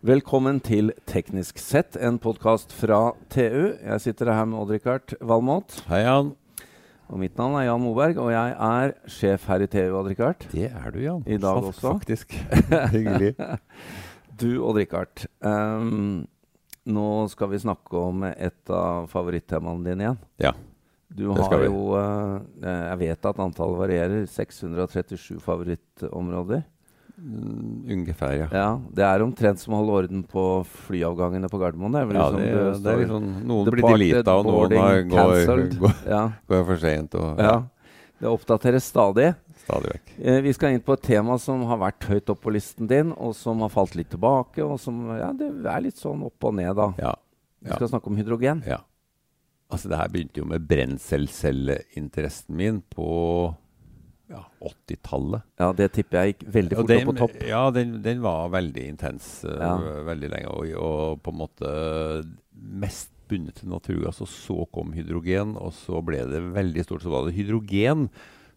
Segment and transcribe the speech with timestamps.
[0.00, 3.74] Velkommen til Teknisk sett, en podkast fra TU.
[3.76, 5.74] Jeg sitter her med Odd-Rikard Valmot.
[5.90, 6.30] Hei, Jan.
[7.10, 10.46] Og mitt navn er Jan Moberg, og jeg er sjef her i TU, Odd-Rikard.
[10.54, 11.20] Det er du, Jan.
[11.28, 11.92] I dag Fak- også.
[11.98, 12.32] Faktisk.
[12.94, 13.34] Hyggelig.
[14.40, 15.26] Du, Odd-Rikard.
[15.44, 16.22] Um,
[16.88, 20.20] nå skal vi snakke om et av favorittemaene dine igjen.
[20.40, 20.54] Ja.
[21.10, 24.24] Du Det har jo uh, Jeg vet at antallet varierer.
[24.30, 26.64] 637 favorittområder.
[27.20, 28.46] Mm, Ungefær, ja.
[28.54, 30.44] Ja, Det er omtrent som å holde orden på
[30.86, 31.92] flyavgangene på Gardermoen.
[31.92, 35.36] Det er vel Ja, liksom det, det er liksom, Noen blir delita, og noen går,
[35.76, 37.14] går, Ja, går for seint.
[37.20, 37.58] Og ja.
[38.20, 39.30] Det oppdateres stadig.
[39.64, 40.10] stadig vekk.
[40.20, 43.12] Eh, vi skal inn på et tema som har vært høyt opp på listen din,
[43.16, 44.60] og som har falt litt tilbake.
[44.64, 46.90] Og som ja, det er litt sånn opp og ned, da.
[47.00, 47.14] Ja.
[47.64, 48.62] Vi skal snakke om hydrogen.
[48.66, 48.80] ja.
[49.70, 53.54] Altså, det her begynte jo med brenselcelleinteressen min på
[54.30, 55.42] ja, 80-tallet.
[55.58, 57.38] Ja, Det tipper jeg gikk veldig fort den, opp på topp.
[57.48, 59.72] Ja, den, den var veldig intens eh, Ja.
[60.06, 60.52] veldig lenge.
[60.54, 61.72] Og, og på en måte
[62.54, 64.20] mest bundet til naturgass.
[64.24, 67.02] Og så kom hydrogen, og så ble det veldig stort.
[67.04, 68.08] Så var det hydrogen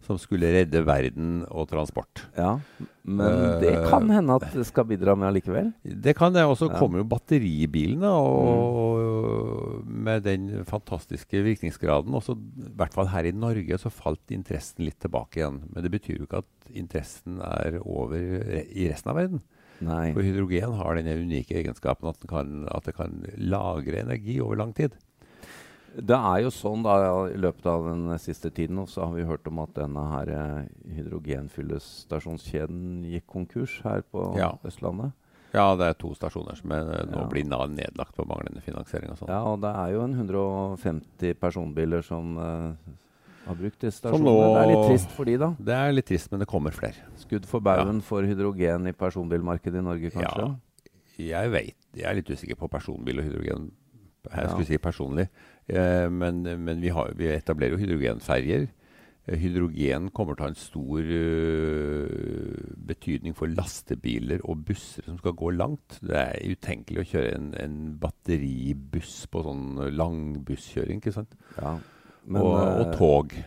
[0.06, 2.26] som skulle redde verden og transport.
[2.38, 2.58] Ja,
[3.06, 5.73] Men det Eh, kan hende at det skal bidra med allikevel.
[5.84, 6.44] Det kan det.
[6.48, 6.78] Og så Ja.
[6.80, 12.14] kommer jo batteribilene og, med den fantastiske virkningsgraden.
[12.16, 15.62] Og i hvert fall her i Norge, så falt interessen litt tilbake igjen.
[15.74, 19.42] Men det betyr jo ikke at interessen er over i resten av verden.
[19.84, 20.14] Nei.
[20.14, 24.56] For hydrogen har den unike egenskapen at, den kan, at det kan lagre energi over
[24.62, 24.94] lang tid.
[25.95, 26.95] Det er jo sånn da,
[27.30, 30.63] I løpet av den siste tiden så har vi hørt om at denne her eh,
[30.95, 34.55] hydrogenfyllestasjonskjeden gikk konkurs her på Ja.
[34.66, 35.11] Østlandet.
[35.53, 37.27] Ja, det er to stasjoner som er, nå Ja.
[37.30, 39.30] blir nedlagt på manglende finansiering og sånt.
[39.30, 42.73] Ja, og det er jo en 150 personbiler som uh,
[43.45, 44.25] har brukt disse stasjonene.
[44.25, 45.55] nå- Det er litt trist for de, da.
[45.59, 46.95] Det er litt trist, men det kommer flere.
[47.17, 50.55] Skudd for baugen for hydrogen i personbilmarkedet i Norge, kanskje?
[51.19, 53.72] Jeg vet, jeg er litt usikker på personbil og hydrogen.
[54.23, 54.50] Jeg Ja.
[54.50, 55.28] skulle si personlig.
[55.72, 58.68] Eh, men men vi, har, vi etablerer jo hydrogenferjer.
[59.24, 65.19] Eh, hydrogen kommer til å ha en stor uh, betydning for lastebiler og busser som
[65.22, 66.00] skal gå langt.
[66.03, 71.00] Det er utenkelig å kjøre en, en batteribuss på sånn langbusskjøring.
[71.00, 71.38] ikke sant?
[71.56, 71.78] Ja.
[72.34, 73.38] og, og eh, tog.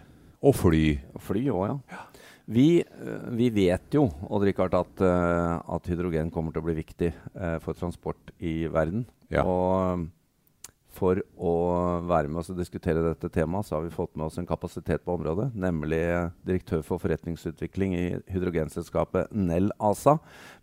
[0.47, 0.85] Og fly.
[1.29, 2.03] Fly òg, ja.
[2.47, 7.13] Vi, eh, vi vet jo Odd Rikard, at, at hydrogen kommer til å bli viktig
[7.61, 9.05] for transport i verden.
[9.29, 9.45] Ja.
[9.45, 10.07] Og
[10.97, 11.55] for å
[12.09, 15.05] være med oss og diskutere dette temaet, så har vi fått med oss en kapasitet
[15.05, 15.51] på området.
[15.55, 16.03] Nemlig
[16.47, 20.17] direktør for forretningsutvikling i hydrogenselskapet Nell ASA.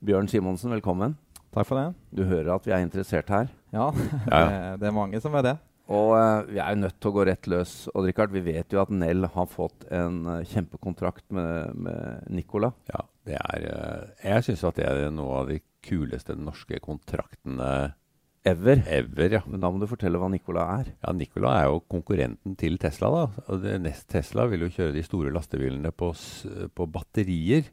[0.03, 1.17] Bjørn Simonsen, velkommen.
[1.53, 1.91] Takk for det.
[2.09, 3.51] Du hører at vi er interessert her.
[3.73, 3.91] Ja.
[4.79, 5.55] Det, er mange som er det.
[5.93, 7.73] Og uh, vi er jo nødt til å gå rett løs.
[7.93, 12.71] Og Rikard, vi vet jo at Nell har fått en uh, kjempekontrakt med, med Nicola.
[12.89, 17.91] Ja, det er, uh, jeg syns at det er noe av de kuleste norske kontraktene
[18.43, 18.81] Ever.
[18.91, 19.37] ever.
[19.37, 19.41] ja.
[19.47, 20.91] Men da må du fortelle hva Nicola er.
[20.99, 23.09] Ja, Nikola er jo konkurrenten til Tesla.
[23.13, 23.43] da.
[23.47, 26.11] Og det, nest Tesla vil jo kjøre de store lastebilene på,
[26.75, 27.69] på batterier.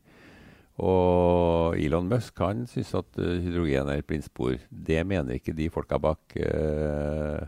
[0.80, 4.60] Og Elon Musk han syns at eh, hydrogen er et blindspor.
[4.70, 7.42] Det mener ikke de folka bak uh,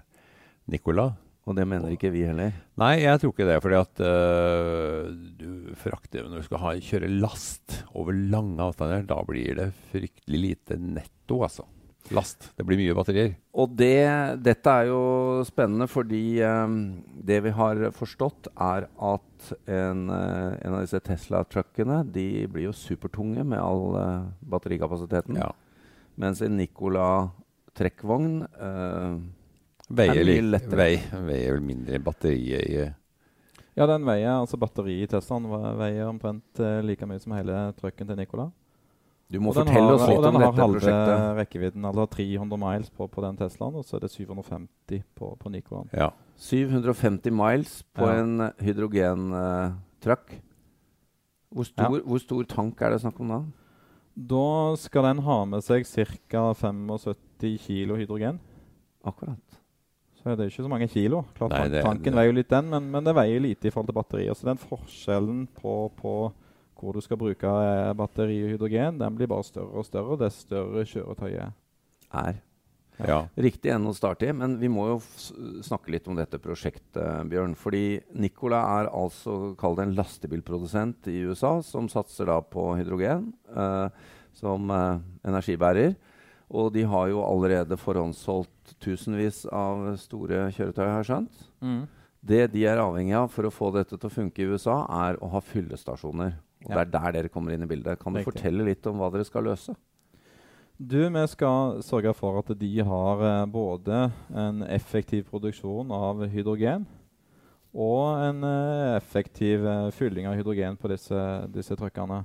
[0.69, 1.13] Nikola.
[1.47, 2.53] Og det mener ikke vi heller.
[2.79, 3.61] Nei, jeg tror ikke det.
[3.65, 9.23] fordi at uh, du frakter Når du skal ha, kjøre last over lange avstander, da
[9.27, 11.67] blir det fryktelig lite netto, altså.
[12.11, 12.51] Last.
[12.59, 13.35] Det blir mye batterier.
[13.55, 13.95] Og det,
[14.43, 15.03] dette er jo
[15.47, 22.01] spennende fordi um, det vi har forstått, er at en, eh, en av disse Tesla-truckene
[22.15, 24.25] de blir jo supertunge med all uh,
[24.55, 25.39] batterikapasiteten.
[25.41, 25.53] Ja.
[26.21, 27.31] Mens en Nicola
[27.79, 29.17] trekkvogn uh,
[29.93, 30.79] Veier, Er mye lettere?
[30.79, 30.93] vei,
[31.29, 32.83] veier vel mindre batterier i
[33.77, 35.49] Ja, den veier, altså Batteriet i Teslaen
[35.81, 38.51] veier omtrent uh, like mye som hele trucken til Nicola.
[39.33, 42.59] Du må fortelle har- oss litt om dette og den har halve rekkevidden, altså 300
[42.61, 45.89] miles på, på den Teslaen, og så er det 750 på, på Nicolaen.
[45.97, 46.11] Ja.
[46.37, 48.21] 750 miles på Ja.
[48.21, 50.37] en hydrogentruck.
[51.53, 53.41] Hvor, stor- hvor stor tank er det snakk om da?
[54.17, 56.53] Da skal den ha med seg ca.
[56.55, 58.39] 75 kilo hydrogen.
[59.05, 59.59] Akkurat.
[60.23, 61.25] Så det er ikke så mange kilo.
[61.35, 63.71] Klart Nei, det- Tanken det- veier jo litt den, men, men det veier lite i
[63.71, 64.35] forhold til batterier.
[64.35, 66.33] Så den forskjellen på, på
[66.83, 70.43] hvor du skal bruke eh, batteri og hydrogen, den blir bare større og større dess
[70.47, 71.53] større kjøretøyet er.
[72.13, 72.41] Er.
[73.09, 73.21] ja.
[73.41, 75.07] Riktig enn å starte i, men vi må jo f
[75.65, 77.55] snakke litt om dette prosjektet, Bjørn.
[77.57, 83.31] Fordi Nicola er altså kall det en lastebilprodusent i USA som satser da på hydrogen
[83.49, 83.89] eh,
[84.37, 85.97] som eh, energibærer.
[86.53, 91.45] Og de har jo allerede forhåndssolgt tusenvis av store kjøretøy, har jeg skjønt.
[91.65, 91.83] Mm.
[92.23, 95.17] Det de er avhengig av for å få dette til å funke i USA, er
[95.19, 96.37] å ha fyllestasjoner.
[96.65, 96.73] Og.
[96.73, 97.99] Det er der dere kommer inn i bildet.
[98.01, 98.33] Kan du Riktig.
[98.33, 99.75] fortelle litt om hva dere skal løse?
[100.79, 106.87] Du, Vi skal sørge for at de har eh, både en effektiv produksjon av hydrogen
[107.73, 111.21] og en eh, effektiv eh, fylling av hydrogen på disse,
[111.55, 112.25] disse truckene.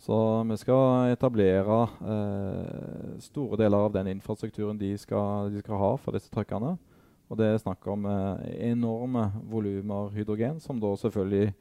[0.00, 0.16] Så
[0.48, 6.16] vi skal etablere eh, store deler av den infrastrukturen de skal, de skal ha for
[6.16, 6.74] disse truckene.
[7.30, 11.54] Og det er snakk om eh, enorme volumer hydrogen, som da selvfølgelig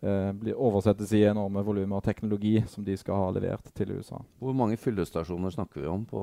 [0.00, 4.18] blir oversettes i enorme volumer teknologi som de skal ha levert til USA.
[4.38, 6.20] Hvor mange fyllestasjoner snakker vi om på,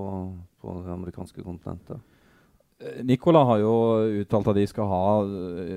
[0.62, 1.98] på det amerikanske kontinentet?
[2.84, 3.74] Eh, Nicola har jo
[4.22, 5.06] uttalt at de skal ha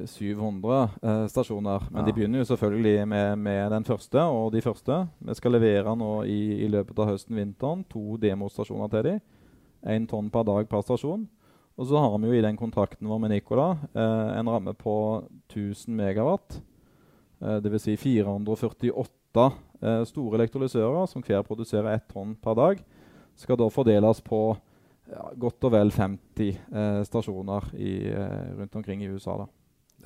[0.08, 1.88] 700 eh, eh, stasjoner.
[1.90, 2.06] Men ja.
[2.06, 5.06] de begynner jo selvfølgelig med, med, den første og de første.
[5.19, 9.25] Vi skal levere nå i, i løpet av høsten-vinteren to demostasjoner til dem.
[9.87, 11.26] Én tonn per dag per stasjon.
[11.76, 14.96] Og så har vi jo i den kontrakten vår med Nicola eh, en ramme på
[15.52, 16.60] 1000 megawatt.
[17.42, 17.88] Eh, Dvs.
[17.88, 19.50] Si 448
[19.82, 22.80] eh, store elektrolysører som hver produserer ett tonn per dag.
[23.36, 24.40] Skal da fordeles på
[25.10, 29.36] ja, godt og vel 50 eh, stasjoner i, eh, rundt omkring i USA.
[29.44, 29.46] da.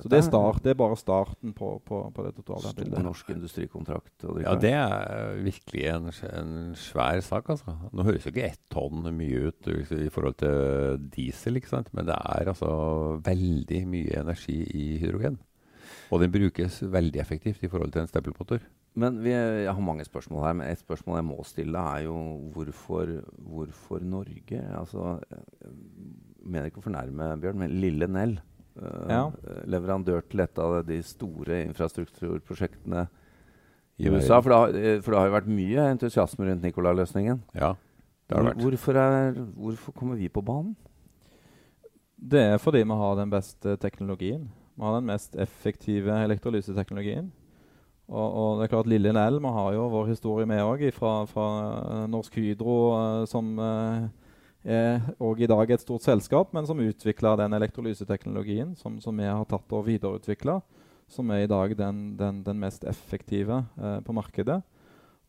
[0.01, 3.03] Så det er, start, det er, bare starten på, på, på det totale Stor bildet.
[3.05, 4.23] norsk industrikontrakt.
[4.41, 7.51] Ja, det er virkelig en, en, svær sak.
[7.53, 7.75] altså.
[7.91, 11.91] Nå høres jo ikke ett tonn mye ut i forhold til diesel, ikke sant?
[11.93, 12.71] men det er altså
[13.27, 15.37] veldig mye energi i hydrogen.
[16.11, 18.63] Og den brukes veldig effektivt i forhold til en stempelmotor.
[18.99, 22.15] Men vi, Jeg har mange spørsmål her, men et spørsmål jeg må stille, er jo
[22.53, 24.59] hvorfor, hvorfor Norge?
[24.79, 25.71] Altså, jeg
[26.43, 28.39] mener ikke å fornærme Bjørn, men lille Nell.
[28.75, 29.23] Uh, ja.
[29.67, 33.07] Leverandør til et av de store infrastrukturprosjektene
[33.99, 34.39] i USA.
[34.41, 37.43] For det, har, eh, for det har jo vært mye entusiasme rundt Nicolai-løsningen.
[37.55, 37.75] Ja,
[38.27, 38.63] det har det vært.
[38.63, 40.75] Hvorfor, er, hvorfor kommer vi på banen?
[42.21, 44.49] Det er fordi vi har den beste teknologien.
[44.81, 47.27] Vi har den mest effektive elektrolyseteknologien.
[48.09, 51.11] Og, og, det er klart Lille Nell vi har jo vår historie med òg, fra,
[51.29, 53.53] fra, eh, Norsk Hydro, uh, som
[55.21, 59.45] òg i dag et stort selskap, men som utvikla den elektrolyseteknologien som, som, vi har
[59.45, 60.59] tatt og videreutvikla.
[61.11, 64.63] Som er i dag den, den, den mest effektive eh, på markedet.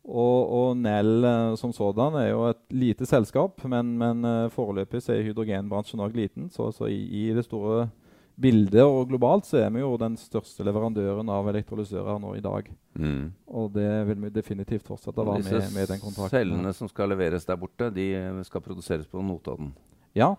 [0.03, 1.27] Og, og Nell
[1.61, 6.49] som sådan er jo et lite selskap, men, men foreløpig er hydrogenbransjen òg liten.
[6.49, 7.91] Så, så i, i, det store
[8.35, 12.69] bildet og globalt så er vi jo den største leverandøren av elektrolysører nå i dag.
[12.97, 13.27] Mm.
[13.53, 16.33] Og det vil vi definitivt fortsette å være med, med den kontrakten.
[16.33, 18.07] Cellene som skal leveres der borte, de
[18.47, 19.73] skal produseres på Notodden?
[20.17, 20.33] Ja.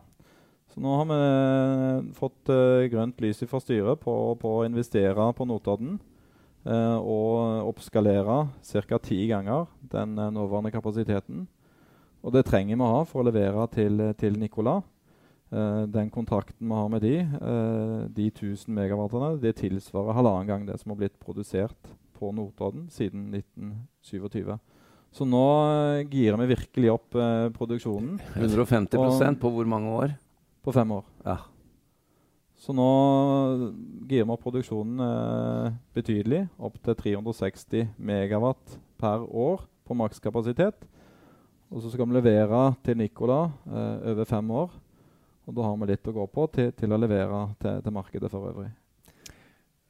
[0.75, 5.46] Så nå har vi fått uh, grønt lys fra styret på, på, å investere på
[5.46, 6.00] Notodden.
[6.64, 8.99] Uh, og oppskalere ca.
[8.99, 11.44] ti ganger den uh, nåværende kapasiteten.
[12.25, 14.81] Og det trenger vi å ha for å levere til, til Nicola.
[15.52, 20.64] Uh, den kontakten vi har med de, uh, de 1000 megawattene, det tilsvarer halvannen gang
[20.67, 24.55] det som har blitt produsert på Notodden siden 1927.
[25.14, 27.19] Så nå uh, girer vi virkelig opp
[27.58, 28.17] produksjonen.
[28.35, 30.14] 150 og, på hvor mange år?
[30.64, 31.05] På fem år.
[31.26, 31.37] Ja.
[32.58, 32.88] Så nå
[34.08, 40.87] girer vi opp produksjonen betydelig, opp til 360 megawatt per år på makskapasitet.
[41.69, 44.73] Og så skal vi levere til Nicola over fem år.
[45.44, 48.31] Og da har vi litt å gå på til, til å levere til, til, markedet
[48.32, 48.70] for øvrig.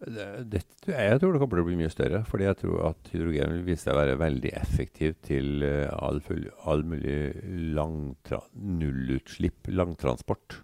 [0.04, 0.60] Det, det,
[0.90, 2.24] jeg tror det kommer til å bli mye større.
[2.28, 6.20] fordi jeg tror at hydrogen vil vise seg å være veldig effektiv til uh, all,
[6.66, 7.18] all, mulig
[7.76, 10.58] langtra nullutslipp langtransport.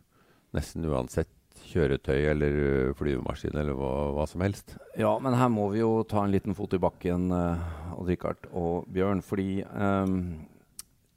[0.56, 1.30] Nesten uansett
[1.70, 4.74] kjøretøy eller uh, flyvemaskin eller hva, hva, som helst.
[4.98, 8.50] Ja, men her må vi jo ta en liten fot i bakken, uh, Odd Rikard
[8.50, 9.22] og Bjørn.
[9.24, 10.22] Fordi um,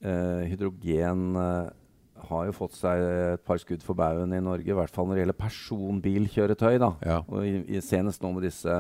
[0.04, 1.32] hydrogen
[2.30, 3.02] har jo fått seg
[3.34, 6.78] et par skudd for baugen i Norge, i hvert fall når det gjelder personbilkjøretøy.
[6.82, 6.92] da.
[7.06, 7.18] Ja.
[7.28, 8.78] Og i, i, Senest nå med disse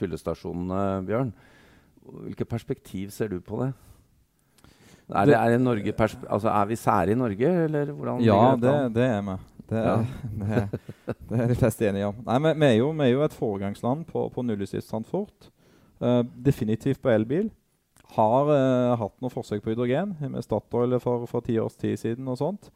[0.00, 1.30] fyllestasjonene, Bjørn.
[2.10, 3.70] Hvilket perspektiv ser du på det?
[5.10, 5.94] Er, det, er, det
[6.30, 8.20] altså, er vi sære i Norge, eller hvordan?
[8.22, 9.38] Ja, det, det, er vi.
[9.70, 10.66] Det er, ja.
[11.30, 12.20] det, er, de fleste enige om.
[12.26, 15.50] Nei, vi, vi, er jo, vi, er jo, et foregangsland på, på nullutslippstransport.
[16.00, 17.50] Uh, definitivt på elbil
[18.16, 22.28] har uh, hatt noen forsøk på hydrogen med Statoil for, for ti års tid siden.
[22.30, 22.70] og sånt.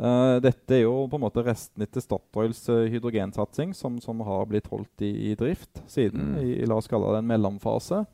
[0.00, 4.46] Uh, dette er jo på en måte resten etter Statoils uh, hydrogensatsing, som, som, har
[4.48, 6.36] blitt holdt i, i drift siden.
[6.36, 6.40] Mm.
[6.44, 8.04] I, la oss kalle det en mellomfase.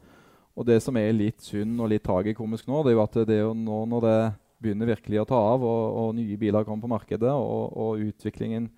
[0.57, 3.37] Og det som er litt synd og litt tragikomisk nå, det er jo at det
[3.37, 4.19] er jo nå når det
[4.65, 8.71] begynner virkelig å ta av, og, og nye biler kommer på markedet, og, og utviklingen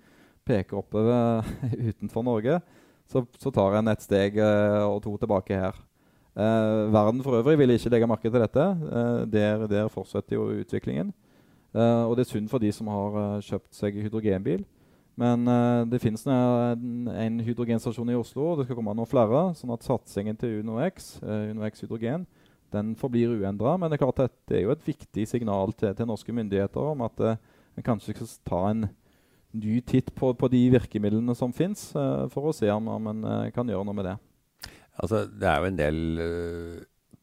[0.43, 1.47] peker oppover
[1.89, 2.59] utenfor Norge,
[3.09, 5.79] så, så tar en et steg og to tilbake her.
[6.39, 8.65] Eh, verden for øvrig vil ikke legge merke til dette.
[8.95, 11.13] Eh, der, der, fortsetter jo utviklingen.
[11.75, 14.63] Eh, og det er synd for de som har kjøpt seg hydrogenbil.
[15.19, 15.43] Men
[15.91, 19.49] det finnes en, en, hydrogenstasjon i Oslo, og det skal komme noen flere.
[19.53, 22.23] sånn at satsingen til UnoX, UnoX hydrogen
[22.71, 23.75] den forblir uendra.
[23.75, 26.93] Men det er klart at det er jo et viktig signal til, til norske myndigheter
[26.93, 28.87] om at en kanskje skal ta en
[29.51, 31.89] ny titt på, på de virkemidlene som fins,
[32.31, 34.15] for å se om, om en kan gjøre noe med det.
[34.99, 35.99] Altså, det er jo en del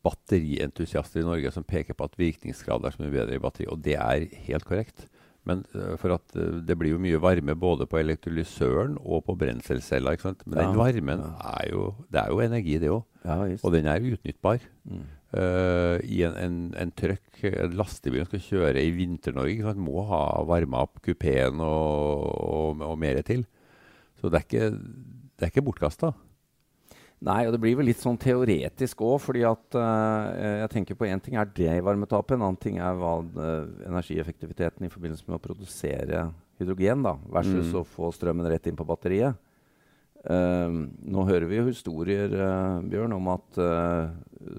[0.07, 3.83] batterientusiaster i Norge som peker på at virkningsgrad er så mye bedre i batteri, og
[3.85, 5.09] det er helt korrekt.
[5.47, 5.63] Men
[6.01, 6.35] for at
[6.67, 10.17] det blir jo mye varme både på elektrolysøren og på brenselcella.
[10.25, 10.65] Men ja.
[10.65, 13.05] den varmen er jo, det er jo energi, det òg.
[13.27, 14.65] Ja, og den er utnyttbar.
[14.87, 15.05] Mm.
[15.37, 20.21] Uh, I en, en, en trøkk, en lastebil som skal kjøre i Vinter-Norge, må ha
[20.47, 23.43] varma opp kupeen og, og, og, mer til.
[24.21, 24.69] Så det er ikke,
[25.37, 26.13] det ikke bortkasta.
[27.27, 30.27] Nei, og det blir vel litt sånn teoretisk òg, fordi at uh,
[30.63, 34.87] jeg tenker på én ting er det varmetapet, en annen ting er hva, uh, energieffektiviteten
[34.87, 36.29] i forbindelse med å produsere
[36.61, 37.81] hydrogen da, versus mm.
[37.81, 39.43] å få strømmen rett inn på batteriet.
[40.27, 43.61] Uh, nå hører vi jo historier uh, Bjørn, om at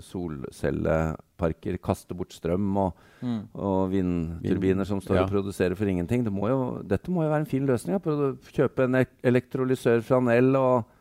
[0.04, 3.40] solcelleparker kaster bort strøm, og, mm.
[3.56, 5.24] og vindturbiner som står ja.
[5.24, 6.28] og produserer for ingenting.
[6.28, 7.96] Det må jo, dette må jo være en fin løsning.
[7.96, 9.00] Ja, å kjøpe en
[9.32, 10.52] elektrolysør fra Nell.
[10.60, 10.97] og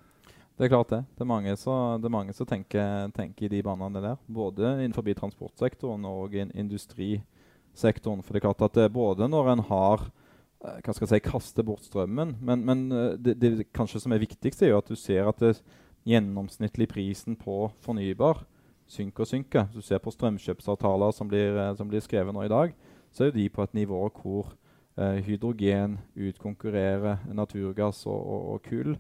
[0.57, 1.03] det er klart det.
[1.17, 4.21] Det er mange, er som tenker, tenker, i de banene der.
[4.27, 8.23] Både innenfor transportsektoren og in industrisektoren.
[8.25, 10.09] For det er klart at det, både når en har
[10.65, 12.37] Eh, hva skal jeg si, kaster bort strømmen.
[12.41, 15.41] Men, men eh, det, det, kanskje som er viktigst, er jo at du ser at
[15.43, 15.57] det
[16.07, 18.45] gjennomsnittlig prisen på fornybar
[18.91, 19.67] synker og synker.
[19.73, 22.77] Hvis du ser på strømkjøpsavtaler som blir, eh, som blir, skrevet nå i dag,
[23.13, 24.55] så er de på et nivå hvor
[24.97, 28.97] eh, hydrogen utkonkurrerer naturgass og, og, og, kull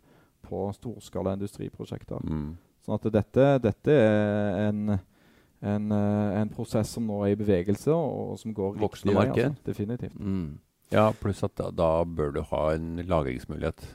[0.47, 2.23] på storskala industriprosjekter.
[2.25, 2.55] Mm.
[2.87, 4.97] Sånn at dette, dette er en,
[5.67, 9.45] en, en, prosess som nå er i bevegelse, og, og som går Voksende marked.
[9.51, 9.67] Altså.
[9.67, 10.19] Definitivt.
[10.21, 10.57] Mm.
[10.95, 13.89] Ja, pluss at da, da, bør du ha en lagringsmulighet.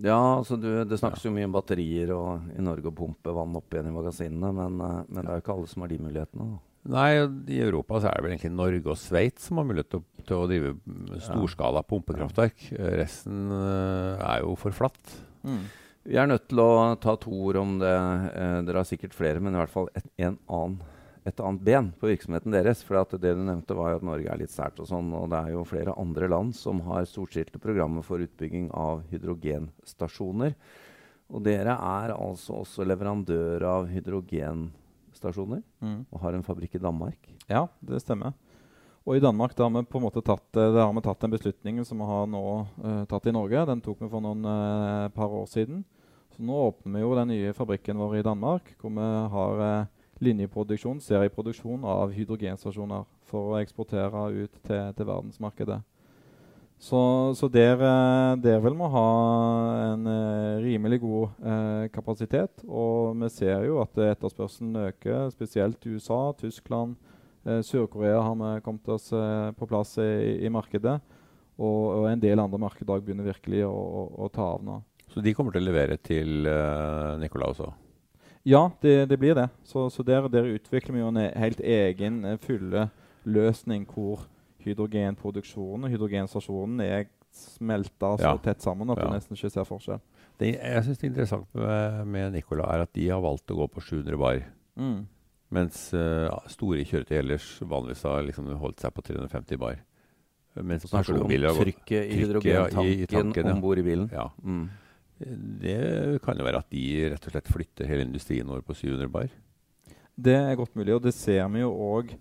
[0.00, 3.56] Ja, altså du, det snakkes jo mye om batterier og i Norge å pumpe vann
[3.58, 5.98] opp igjen i magasinene, men, uh, men, det er jo ikke alle som har de
[6.00, 6.46] mulighetene.
[6.52, 6.60] Da.
[6.90, 7.08] Nei,
[7.52, 10.36] i Europa så er det vel egentlig Norge og Sveits som har mulighet til, til,
[10.38, 12.70] å drive storskala pumpekraftverk.
[13.00, 15.16] Resten uh, er jo for flatt.
[15.42, 15.62] Mm.
[16.10, 16.70] Vi er nødt til å
[17.00, 17.92] ta to ord om det.
[17.92, 20.80] Uh, dere har sikkert flere, men i hvert fall et, en annen
[21.28, 22.82] et annet ben på virksomheten deres.
[22.86, 25.12] For det du nevnte var jo at Norge er litt sært og sånn.
[25.16, 30.56] Og det er jo flere andre land som har storstilte programmer for utbygging av hydrogenstasjoner.
[31.30, 36.00] Og dere er altså også leverandør av hydrogenstasjoner mm.
[36.10, 37.30] og har en fabrikk i Danmark.
[37.50, 38.34] Ja, det stemmer.
[39.10, 41.80] Og i Danmark har vi på en måte tatt, eh, har vi tatt en beslutning
[41.84, 43.64] som vi har nå uh, tatt i Norge.
[43.66, 45.80] Den tok vi for noen uh, par år siden.
[46.30, 49.90] Så nå åpner vi jo den nye fabrikken vår i Danmark, hvor vi har uh,
[50.22, 55.82] linjeproduksjon, serieproduksjon av hydrogenstasjoner for å eksportere ut til, til verdensmarkedet.
[56.78, 57.02] Så,
[57.34, 57.82] så der,
[58.38, 59.08] der, vil vi ha
[59.90, 60.06] en
[60.62, 62.62] rimelig god kapasitet.
[62.64, 66.94] Og vi ser jo at etterspørselen øker, spesielt USA, Tyskland.
[67.46, 70.98] Uh, Sør-Korea har vi kommet oss på plass i, i markedet.
[71.60, 74.78] Og, og, en del andre markeder begynner virkelig å, å, å, ta av nå.
[75.12, 77.68] Så de kommer til å levere til uh, Nicola også?
[78.48, 79.50] Ja, det, det blir det.
[79.68, 82.86] Så, så der, der, utvikler vi jo en helt egen eh, fulle
[83.28, 84.24] løsning hvor
[84.64, 88.38] hydrogenproduksjonen og hydrogenstasjonen er smelta så ja.
[88.42, 89.06] tett sammen at ja.
[89.06, 90.00] du nesten ikke ser forskjell.
[90.40, 93.68] Det, jeg syns det interessant med, med Nicola er at de har valgt å gå
[93.74, 94.40] på 700 bar.
[94.80, 95.02] Mm.
[95.50, 99.80] Mens uh, store kjøretøy ellers vanligvis har liksom holdt seg på 350 bar.
[100.66, 104.08] Mens Snakker du om trykket i hydrogentanken om bord i bilen?
[104.12, 104.28] Ja.
[104.42, 104.68] Mm.
[105.60, 109.10] Det kan jo være at de rett og slett flytter hele industrien vår på 700
[109.12, 109.28] bar.
[110.20, 112.14] Det er godt mulig, og det ser vi jo òg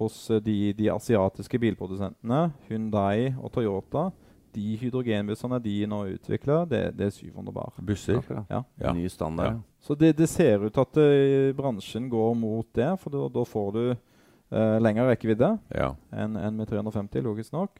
[0.00, 4.08] hos eh, de, de, asiatiske bilprodusentene, Hyundai og Toyota.
[4.56, 7.74] De hydrogenbussene de nå utvikler, det, det, er 700 bar.
[7.84, 8.22] Busser?
[8.48, 8.62] Ja.
[8.80, 8.92] ja.
[8.96, 9.58] Ny standard.
[9.58, 9.80] Ja.
[9.84, 13.68] Så det, det, ser ut til at uh, bransjen går mot det, for da får
[13.76, 15.92] du uh, lengre rekkevidde ja.
[16.16, 17.76] enn en med 350, logisk nok.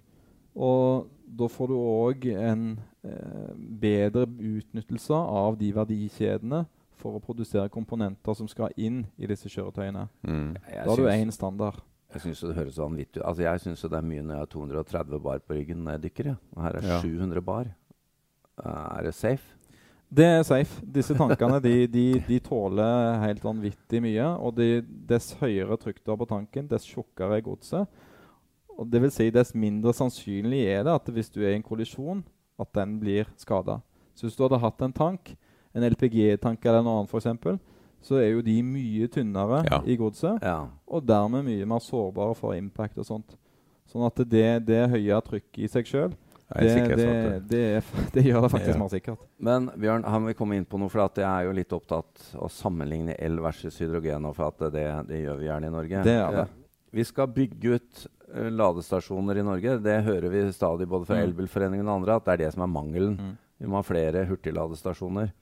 [0.57, 6.65] Og da får du òg en uh, bedre utnyttelse av de verdikjedene
[6.97, 10.07] for å produsere komponenter som skal inn i disse kjøretøyene.
[10.27, 10.57] Mm.
[10.57, 11.83] Da har du én standard.
[12.17, 13.27] Jeg syns det høres vanvittig ut.
[13.29, 16.05] Altså, jeg syns det er mye når jeg har 230 bar på ryggen når jeg
[16.07, 16.31] dykker.
[16.33, 16.39] Ja.
[16.57, 17.01] Og her er ja.
[17.05, 17.69] 700 bar.
[18.57, 19.53] Uh, er det safe?
[20.17, 20.81] Det er safe.
[20.95, 24.31] Disse tankene de, de, de tåler helt vanvittig mye.
[24.41, 28.01] Og de, dess høyere trykk du har på tanken, dess tjukkere er godset.
[28.77, 31.65] Og det vil si, Dess mindre sannsynlig er det at hvis du er i en
[31.65, 32.25] kollisjon,
[32.61, 33.81] at den blir skada.
[34.17, 35.35] Så hvis du hadde hatt en tank,
[35.77, 37.61] en LPG-tank eller noe annet f.eks.,
[38.07, 39.81] så er jo de mye tynnere ja.
[39.85, 40.61] i godset, ja.
[40.87, 43.35] og dermed mye mer sårbare for impact og sånt.
[43.91, 46.15] Sånn at det, det høye trykket i seg sjøl
[46.55, 47.07] er Det, det,
[47.51, 47.61] det,
[48.15, 48.79] det gjør det faktisk Ja.
[48.79, 49.23] mer sikkert.
[49.43, 51.75] Men Bjørn, her må vi komme inn på noe, for at jeg er jo litt
[51.75, 54.29] opptatt av å sammenligne el versus hydrogen.
[54.31, 56.05] Og for at det, det gjør vi gjerne i Norge.
[56.07, 56.45] Det er det.
[56.47, 56.63] Eh,
[56.97, 59.75] Vi skal bygge ut uh, ladestasjoner i Norge.
[59.83, 61.25] Det hører vi stadig både fra Mm.
[61.27, 63.19] Elbilforeningen og andre at det er det som er mangelen.
[63.19, 63.35] Mm.
[63.59, 65.35] Vi må ha flere hurtigladestasjoner.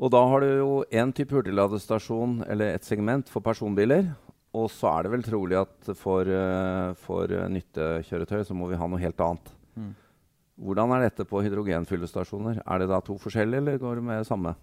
[0.00, 4.08] Og da har du jo én type hurtigladestasjon, eller et segment, for personbiler.
[4.56, 8.88] Og så er det vel trolig at for, eh, for nyttekjøretøy så må vi ha
[8.88, 9.52] noe helt annet.
[9.76, 9.94] Mm.
[10.62, 12.60] Hvordan er dette på hydrogenfyllestasjoner?
[12.66, 14.54] Er det da to forskjellige, eller går det med samme?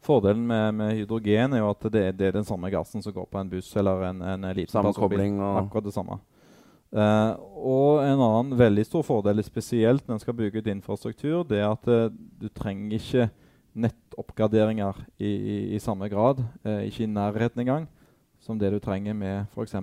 [0.00, 3.26] Fordelen med, med hydrogen er jo at det, det er den samme gassen som går
[3.28, 6.20] på en buss eller en, en liten Samme kobling og- Akkurat det samme.
[6.90, 11.60] Uh, og en annen veldig stor fordel, spesielt når en skal bygge ut infrastruktur, det
[11.60, 12.08] er at uh,
[12.40, 13.28] du trenger ikke
[14.14, 17.86] nettoppgraderinger i, i, i samme grad, eh, ikke i nærheten engang,
[18.40, 19.74] som det du trenger med f.eks.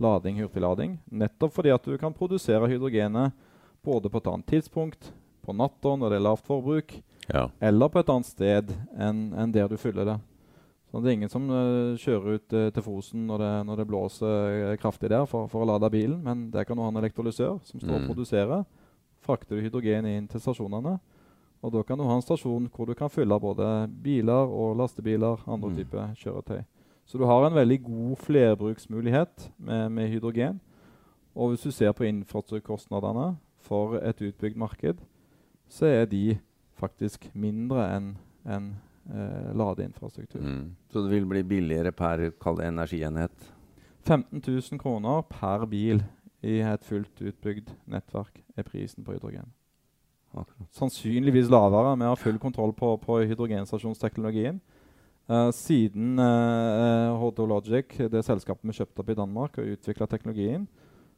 [0.00, 0.98] lading, hurtiglading.
[1.10, 3.32] Nettopp fordi at du kan produsere hydrogenet
[3.84, 7.00] både på et annet tidspunkt, på natta når det er lavt forbruk,
[7.32, 7.48] Ja.
[7.60, 10.18] eller på et annet sted enn en der du fyller det.
[10.90, 13.86] Så det er ingen som uh, kjører ut uh, til Fosen når det, når det
[13.88, 16.98] blåser eh, kraftig der for, for å lade bilen, men der kan du ha en
[17.00, 18.08] elektrolysør som står og Mm.
[18.10, 18.64] produserer.
[19.22, 20.98] Frakter du hydrogen inn til stasjonene,
[21.62, 25.42] og da kan du ha en stasjon hvor du kan fylle både biler og lastebiler,
[25.46, 25.76] andre Mm.
[25.76, 26.64] typer kjøretøy.
[27.06, 30.60] Så du har en veldig god flerbruksmulighet med, med hydrogen.
[31.34, 34.98] Og hvis du ser på infrastrukturkostnadene for et utbygd marked,
[35.68, 36.38] så er de
[36.74, 38.16] faktisk mindre enn
[38.46, 38.76] en,
[39.08, 40.40] eh, ladeinfrastruktur.
[40.42, 40.76] Mm.
[40.90, 43.52] Så det vil bli billigere per energienhet?
[44.04, 46.02] 15 000 kroner per bil
[46.42, 49.52] i et fullt utbygd nettverk er prisen på hydrogen.
[50.32, 50.68] Akkurat.
[50.72, 51.96] Sannsynligvis lavere.
[52.00, 54.60] Vi har full kontroll på, på hydrogenstasjonsteknologien.
[55.30, 60.66] Uh, siden uh, Hordo Logic, det selskapet vi kjøpte opp i Danmark og utvikla teknologien,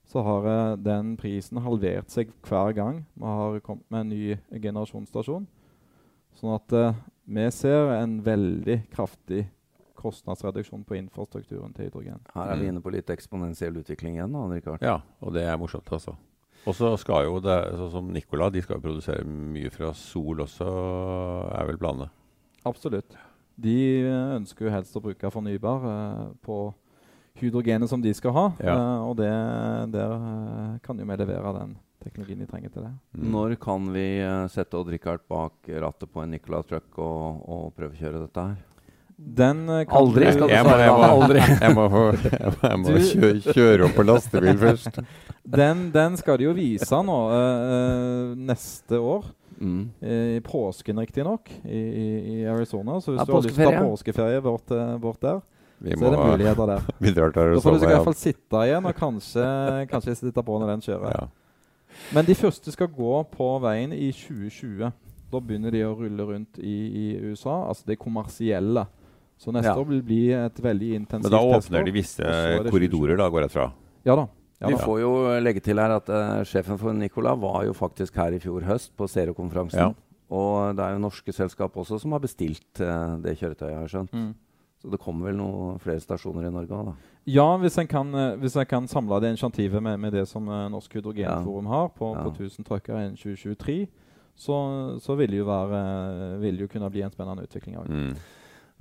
[0.05, 4.61] så har uh, den prisen halvert seg hver gang vi har kommet med en ny
[4.61, 5.47] generasjonsstasjon.
[6.37, 9.47] Sånn at uh, vi ser en veldig kraftig
[10.05, 12.21] kostnadsreduksjon på infrastrukturen til hydrogen.
[12.35, 12.75] Her er vi Mm.
[12.75, 14.33] inne på litt eksponentiell utvikling igjen.
[14.33, 14.83] da, Richard.
[14.83, 16.17] Ja, og det er morsomt, altså.
[16.65, 20.41] Og så skal jo det, sånn som Nicola, de skal jo produsere mye fra sol
[20.47, 20.69] også,
[21.53, 22.09] er vel planene?
[22.65, 23.19] Absolutt.
[23.61, 26.59] De eh, ønsker jo helst å bruke fornybar eh, på
[27.39, 28.47] hydrogenet som de skal ha.
[28.65, 28.75] Ja.
[28.75, 29.31] eh, og det,
[29.95, 32.93] der eh, kan jo vi levere den teknologien de trenger til det.
[33.17, 33.27] Mm.
[33.35, 37.75] Når kan vi eh, sette Odd Rikard bak rattet på en Nicola Truck og, og
[37.77, 38.63] prøvekjøre dette her?
[39.17, 41.45] Den eh, kan Aldri du- skal du Jeg må, svare jeg må, Aldri.
[41.45, 41.85] jeg må,
[42.65, 44.99] jeg må kjøre, kjøre opp på lastebil først.
[45.45, 49.27] Den, den skal de jo vise nå uh, neste år.
[49.55, 49.85] Mm.
[50.03, 52.97] I påsken, riktignok, i, i, i Arizona.
[53.01, 54.41] Så hvis Ja, du har lyst til å ta påskeferie.
[54.43, 55.39] bort, bort der,
[55.79, 56.89] Vi så er det muligheter der.
[57.07, 59.47] Vi drar til Da får du i hvert fall sitte igjen og kanskje,
[59.93, 61.15] kanskje sitte på når den kjører.
[61.15, 61.29] Ja.
[62.19, 64.91] Men de første skal gå på veien i 2020.
[65.31, 67.61] Da begynner de å rulle rundt i, i USA.
[67.71, 68.89] Altså det kommersielle.
[69.39, 69.77] Så neste Ja.
[69.77, 71.59] år vil bli et veldig intensivt Men da testår.
[71.71, 73.73] åpner de visse er korridorer, da, går jeg fra.
[74.07, 74.29] Ja da.
[74.61, 78.15] Ja, Vi får jo legge til her at uh, sjefen for Nicola var jo faktisk
[78.17, 79.79] her i fjor høst på Zero-konferansen.
[79.79, 79.93] Ja.
[80.31, 83.91] Og det er jo norske selskap også som har bestilt uh, det kjøretøyet, har jeg
[83.93, 84.13] skjønt.
[84.15, 84.35] Mm.
[84.81, 86.95] Så det kommer vel noen flere stasjoner i Norge òg, da.
[87.27, 90.47] Ja, hvis en kan, eh, hvis en kan samle det initiativet med, med det som
[90.49, 92.23] uh, Norsk Hydrogenforum har, på, Ja.
[92.23, 93.89] på 1000 trucker innen 2023,
[94.37, 97.89] så, så vil det jo være vil det jo kunne bli en spennende utvikling òg.
[97.89, 98.15] Mm.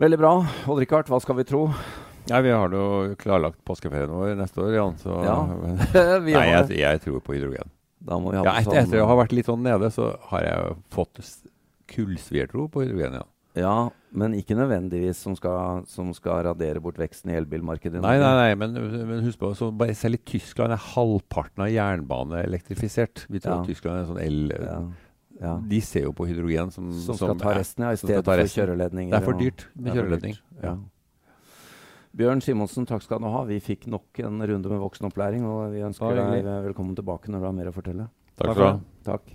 [0.01, 0.31] Veldig bra.
[0.65, 1.67] Odd Rikard, hva skal vi tro?
[2.29, 4.95] Ja, vi har jo klarlagt påskeferien vår neste år, Jan.
[4.97, 5.35] Så Ja.
[5.53, 7.69] men, Nei, jeg, jeg tror på hydrogen.
[8.03, 10.09] Da må vi ha Ja, etter, sånn, etter å ha vært litt sånn nede, så
[10.31, 11.21] har jeg fått
[11.93, 13.27] kullsviertro på hydrogen, ja.
[13.53, 13.75] Ja,
[14.17, 18.01] men ikke nødvendigvis som skal, som skal radere bort veksten i elbilmarkedet.
[18.01, 18.73] Nei, nei, nei, men,
[19.11, 23.27] men husk på, så bare selv i Tyskland er halvparten av jernbane elektrifisert.
[23.29, 23.67] Vi tror Ja.
[23.69, 24.39] Tyskland er sånn el...
[24.57, 24.79] Ja,
[25.43, 25.57] ja.
[25.69, 28.47] De ser jo på hydrogen som, Som skal ta er- resten, ja, i stedet for
[28.55, 29.11] kjøreledninger.
[29.11, 30.37] Det er for dyrt med kjøreledning.
[30.63, 30.77] Ja.
[32.15, 33.43] Bjørn Simonsen, takk skal du ha.
[33.49, 37.45] Vi fikk nok en runde med voksenopplæring, og vi ønsker deg velkommen tilbake når du
[37.49, 38.09] har mer å fortelle.
[38.37, 38.79] Takk skal du ha.
[39.03, 39.33] Takk.